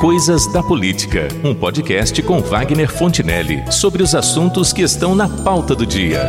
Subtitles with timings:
[0.00, 5.74] Coisas da Política, um podcast com Wagner Fontinelli sobre os assuntos que estão na pauta
[5.74, 6.22] do dia.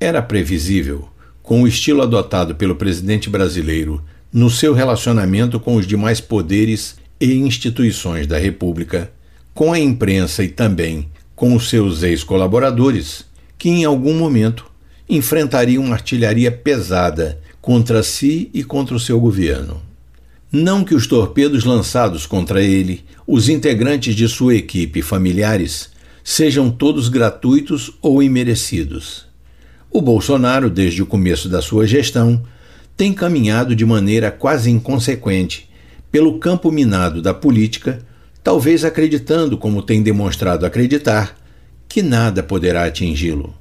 [0.00, 1.08] Era previsível,
[1.40, 7.32] com o estilo adotado pelo presidente brasileiro no seu relacionamento com os demais poderes e
[7.34, 9.12] instituições da República,
[9.54, 13.24] com a imprensa e também com os seus ex-colaboradores,
[13.56, 14.66] que em algum momento
[15.08, 19.93] enfrentaria uma artilharia pesada contra si e contra o seu governo.
[20.54, 25.90] Não que os torpedos lançados contra ele, os integrantes de sua equipe e familiares,
[26.22, 29.26] sejam todos gratuitos ou imerecidos.
[29.90, 32.42] O Bolsonaro, desde o começo da sua gestão,
[32.96, 35.68] tem caminhado de maneira quase inconsequente
[36.10, 38.00] pelo campo minado da política,
[38.42, 41.36] talvez acreditando, como tem demonstrado acreditar,
[41.88, 43.52] que nada poderá atingi-lo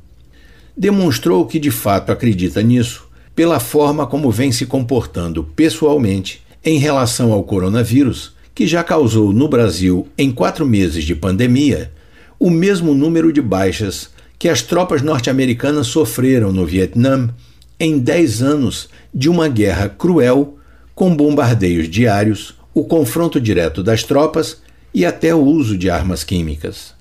[0.76, 7.32] demonstrou que de fato acredita nisso pela forma como vem se comportando pessoalmente em relação
[7.32, 11.92] ao coronavírus, que já causou no Brasil, em quatro meses de pandemia,
[12.40, 17.34] o mesmo número de baixas que as tropas norte-americanas sofreram no Vietnã
[17.80, 20.58] em dez anos de uma guerra cruel,
[20.94, 24.62] com bombardeios diários, o confronto direto das tropas
[24.94, 26.94] e até o uso de armas químicas.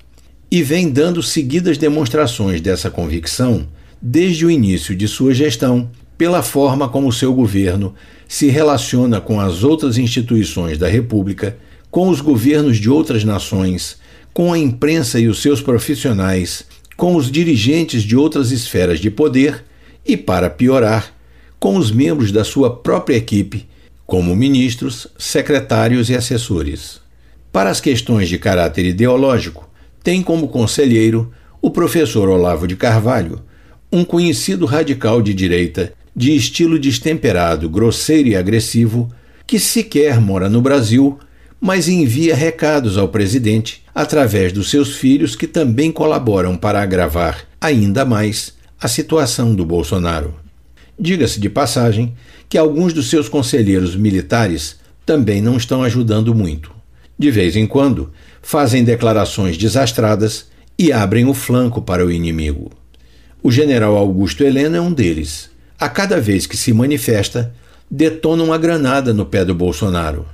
[0.49, 3.67] E vem dando seguidas demonstrações dessa convicção
[4.01, 7.93] desde o início de sua gestão, pela forma como seu governo
[8.33, 11.55] se relaciona com as outras instituições da República,
[11.91, 13.97] com os governos de outras nações,
[14.33, 16.65] com a imprensa e os seus profissionais,
[16.97, 19.63] com os dirigentes de outras esferas de poder
[20.03, 21.13] e, para piorar,
[21.59, 23.67] com os membros da sua própria equipe,
[24.03, 26.99] como ministros, secretários e assessores.
[27.51, 29.69] Para as questões de caráter ideológico,
[30.03, 31.31] tem como conselheiro
[31.61, 33.43] o professor Olavo de Carvalho,
[33.91, 39.11] um conhecido radical de direita, de estilo destemperado, grosseiro e agressivo,
[39.47, 41.17] que sequer mora no Brasil,
[41.59, 48.03] mas envia recados ao presidente através dos seus filhos que também colaboram para agravar ainda
[48.03, 50.35] mais a situação do Bolsonaro.
[50.99, 52.13] Diga-se de passagem
[52.49, 56.71] que alguns dos seus conselheiros militares também não estão ajudando muito.
[57.17, 60.47] De vez em quando, fazem declarações desastradas
[60.77, 62.71] e abrem o flanco para o inimigo.
[63.41, 65.49] O general Augusto Helena é um deles.
[65.79, 67.53] A cada vez que se manifesta,
[67.89, 70.25] detona uma granada no pé do Bolsonaro.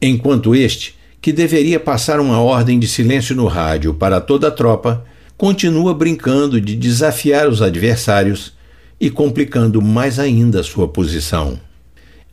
[0.00, 5.04] Enquanto este, que deveria passar uma ordem de silêncio no rádio para toda a tropa,
[5.36, 8.52] continua brincando de desafiar os adversários
[9.00, 11.60] e complicando mais ainda sua posição.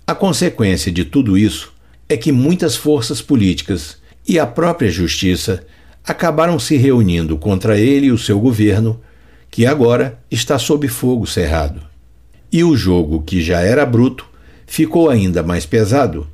[0.06, 1.74] A consequência de tudo isso
[2.08, 3.98] é que muitas forças políticas
[4.28, 5.66] e a própria justiça
[6.04, 9.00] acabaram se reunindo contra ele e o seu governo,
[9.50, 11.93] que agora está sob fogo cerrado.
[12.54, 14.28] E o jogo, que já era bruto,
[14.68, 16.28] ficou ainda mais pesado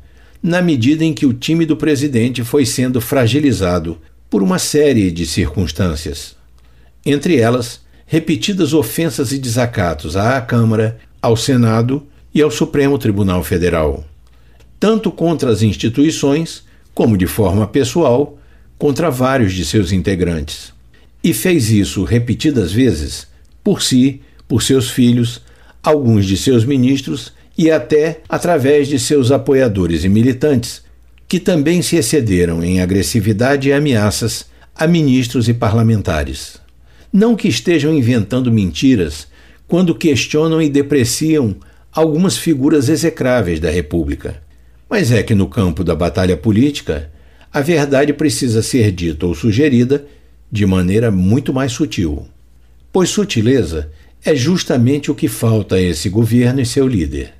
[0.43, 3.97] na medida em que o time do presidente foi sendo fragilizado
[4.29, 6.35] por uma série de circunstâncias.
[7.05, 14.03] Entre elas, repetidas ofensas e desacatos à Câmara, ao Senado e ao Supremo Tribunal Federal,
[14.79, 16.63] tanto contra as instituições
[16.93, 18.37] como de forma pessoal,
[18.77, 20.73] contra vários de seus integrantes.
[21.23, 23.27] E fez isso repetidas vezes,
[23.63, 25.41] por si, por seus filhos,
[25.83, 30.81] alguns de seus ministros e até através de seus apoiadores e militantes,
[31.27, 34.45] que também se excederam em agressividade e ameaças
[34.75, 36.57] a ministros e parlamentares.
[37.11, 39.27] Não que estejam inventando mentiras
[39.67, 41.55] quando questionam e depreciam
[41.91, 44.41] algumas figuras execráveis da República.
[44.89, 47.11] Mas é que no campo da batalha política,
[47.51, 50.05] a verdade precisa ser dita ou sugerida
[50.51, 52.27] de maneira muito mais sutil.
[52.91, 53.91] Pois sutileza
[54.23, 57.33] é justamente o que falta a esse governo e seu líder.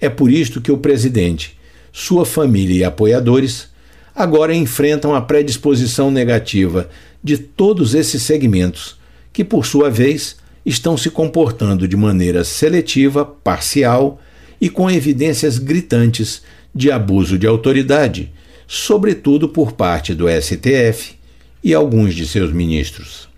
[0.00, 1.58] É por isto que o presidente,
[1.92, 3.68] sua família e apoiadores
[4.14, 6.88] agora enfrentam a predisposição negativa
[7.22, 8.96] de todos esses segmentos,
[9.32, 14.20] que, por sua vez, estão se comportando de maneira seletiva, parcial
[14.60, 16.42] e com evidências gritantes
[16.74, 18.32] de abuso de autoridade,
[18.66, 21.16] sobretudo por parte do STF
[21.62, 23.28] e alguns de seus ministros.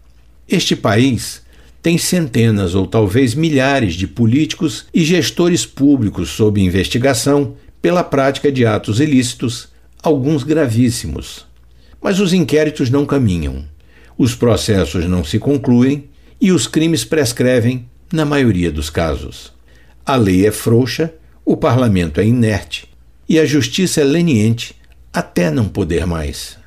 [0.49, 1.40] Este país
[1.83, 8.67] tem centenas ou talvez milhares de políticos e gestores públicos sob investigação pela prática de
[8.67, 9.69] atos ilícitos,
[10.03, 11.47] alguns gravíssimos.
[12.03, 13.65] Mas os inquéritos não caminham,
[14.17, 16.09] os processos não se concluem
[16.41, 19.53] e os crimes prescrevem na maioria dos casos.
[20.05, 21.13] A lei é frouxa,
[21.45, 22.89] o parlamento é inerte
[23.29, 24.75] e a justiça é leniente
[25.13, 26.59] até não poder mais.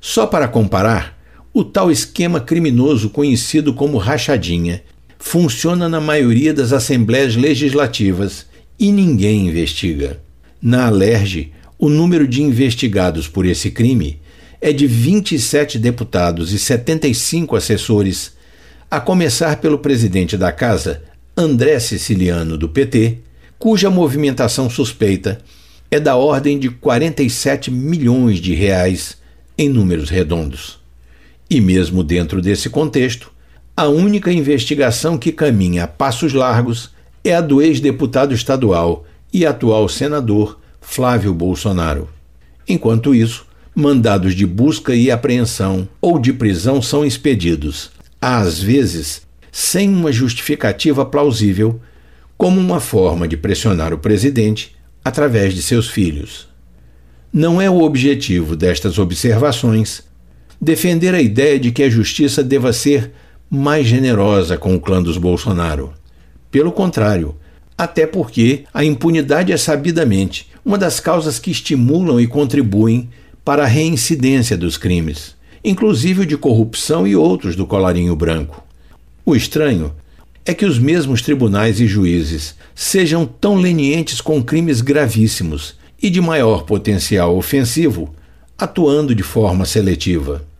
[0.00, 1.16] Só para comparar,
[1.54, 4.82] o tal esquema criminoso conhecido como rachadinha
[5.18, 8.46] funciona na maioria das assembleias legislativas
[8.78, 10.18] e ninguém investiga.
[10.60, 14.20] Na Alerj, o número de investigados por esse crime
[14.60, 18.32] é de 27 deputados e 75 assessores,
[18.90, 21.02] a começar pelo presidente da casa,
[21.36, 23.18] André Siciliano, do PT,
[23.58, 25.40] cuja movimentação suspeita
[25.90, 29.16] é da ordem de 47 milhões de reais
[29.58, 30.81] em números redondos.
[31.52, 33.30] E mesmo dentro desse contexto,
[33.76, 36.88] a única investigação que caminha a passos largos
[37.22, 42.08] é a do ex-deputado estadual e atual senador Flávio Bolsonaro.
[42.66, 43.44] Enquanto isso,
[43.74, 49.20] mandados de busca e apreensão ou de prisão são expedidos, às vezes
[49.52, 51.78] sem uma justificativa plausível,
[52.38, 56.48] como uma forma de pressionar o presidente através de seus filhos.
[57.30, 60.02] Não é o objetivo destas observações
[60.64, 63.10] defender a ideia de que a justiça deva ser
[63.50, 65.92] mais generosa com o clã dos Bolsonaro.
[66.52, 67.34] Pelo contrário,
[67.76, 73.10] até porque a impunidade é sabidamente uma das causas que estimulam e contribuem
[73.44, 78.62] para a reincidência dos crimes, inclusive de corrupção e outros do colarinho branco.
[79.26, 79.92] O estranho
[80.46, 86.20] é que os mesmos tribunais e juízes sejam tão lenientes com crimes gravíssimos e de
[86.20, 88.14] maior potencial ofensivo,
[88.56, 90.51] atuando de forma seletiva.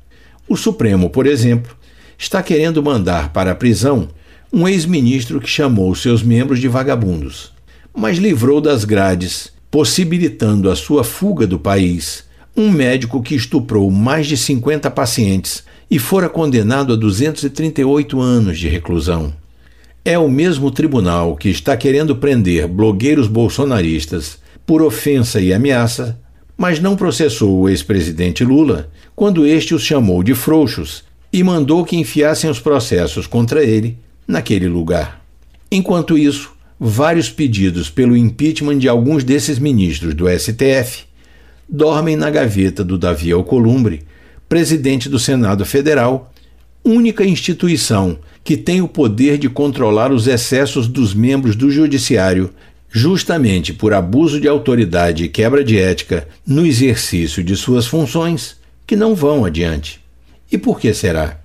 [0.49, 1.77] O Supremo, por exemplo,
[2.19, 4.09] está querendo mandar para a prisão
[4.53, 7.53] um ex-ministro que chamou seus membros de vagabundos,
[7.95, 12.25] mas livrou das grades, possibilitando a sua fuga do país,
[12.57, 18.69] um médico que estuprou mais de 50 pacientes e fora condenado a 238 anos de
[18.69, 19.33] reclusão.
[20.05, 26.19] É o mesmo tribunal que está querendo prender blogueiros bolsonaristas por ofensa e ameaça,
[26.63, 31.97] mas não processou o ex-presidente Lula quando este os chamou de frouxos e mandou que
[31.97, 33.99] enfiassem os processos contra ele
[34.29, 35.27] naquele lugar.
[35.73, 41.03] Enquanto isso, vários pedidos pelo impeachment de alguns desses ministros do STF
[41.69, 44.05] dormem na gaveta do Davi Alcolumbre,
[44.49, 46.33] presidente do Senado Federal,
[46.85, 52.51] única instituição que tem o poder de controlar os excessos dos membros do Judiciário,
[52.93, 58.57] justamente por abuso de autoridade e quebra de ética no exercício de suas funções,
[58.87, 59.99] que não vão adiante.
[60.51, 61.41] E por que será?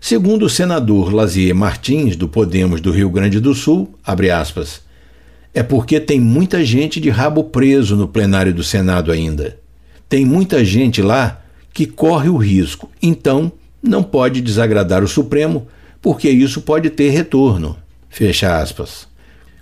[0.00, 4.80] Segundo o senador Lazier Martins, do Podemos do Rio Grande do Sul, aspas,
[5.52, 9.58] é porque tem muita gente de rabo preso no plenário do Senado ainda.
[10.08, 11.42] Tem muita gente lá
[11.74, 13.50] que corre o risco, então
[13.82, 15.66] não pode desagradar o Supremo,
[16.00, 17.76] porque isso pode ter retorno.
[18.08, 19.07] Fecha aspas.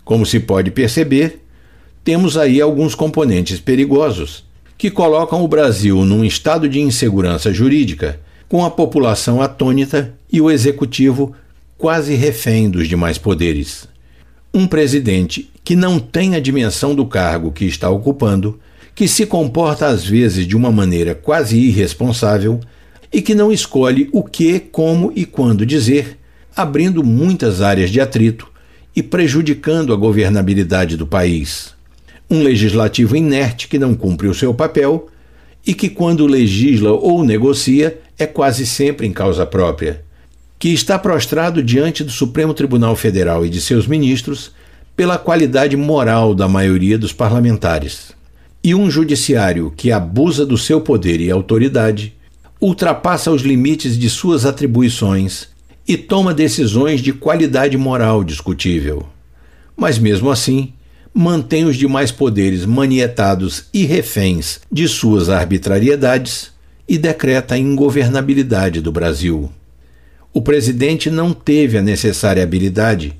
[0.07, 1.41] Como se pode perceber,
[2.05, 4.45] temos aí alguns componentes perigosos
[4.79, 10.49] que colocam o Brasil num estado de insegurança jurídica, com a população atônita e o
[10.49, 11.35] executivo
[11.77, 13.89] quase refém dos demais poderes.
[14.55, 18.61] Um presidente que não tem a dimensão do cargo que está ocupando,
[18.95, 22.61] que se comporta às vezes de uma maneira quase irresponsável
[23.13, 26.17] e que não escolhe o que, como e quando dizer,
[26.55, 28.55] abrindo muitas áreas de atrito
[28.97, 31.75] e prejudicando a governabilidade do país.
[32.31, 35.09] Um legislativo inerte que não cumpre o seu papel
[35.67, 40.03] e que, quando legisla ou negocia, é quase sempre em causa própria.
[40.59, 44.53] Que está prostrado diante do Supremo Tribunal Federal e de seus ministros
[44.97, 48.13] pela qualidade moral da maioria dos parlamentares.
[48.65, 52.15] E um judiciário que abusa do seu poder e autoridade,
[52.59, 55.49] ultrapassa os limites de suas atribuições
[55.87, 59.07] e toma decisões de qualidade moral discutível.
[59.77, 60.73] Mas mesmo assim,
[61.15, 66.51] mantém os demais poderes manietados e reféns de suas arbitrariedades
[66.89, 69.51] e decreta a ingovernabilidade do Brasil.
[70.33, 73.17] O presidente não teve a necessária habilidade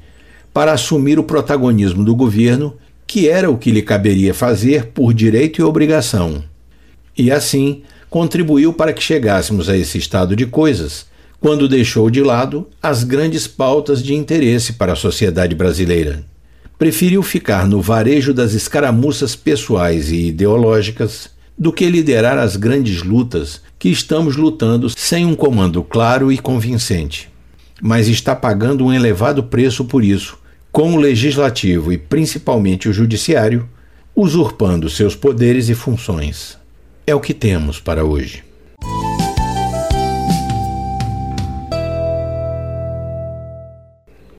[0.53, 5.61] para assumir o protagonismo do governo, que era o que lhe caberia fazer por direito
[5.61, 6.43] e obrigação.
[7.17, 11.07] E assim, contribuiu para que chegássemos a esse estado de coisas
[11.47, 16.25] quando deixou de lado as grandes pautas de interesse para a sociedade brasileira.
[16.77, 23.61] Preferiu ficar no varejo das escaramuças pessoais e ideológicas do que liderar as grandes lutas
[23.79, 27.29] que estamos lutando sem um comando claro e convincente.
[27.81, 30.37] Mas está pagando um elevado preço por isso,
[30.73, 33.69] com o legislativo e principalmente o judiciário
[34.17, 36.59] usurpando seus poderes e funções.
[37.07, 38.46] É o que temos para hoje.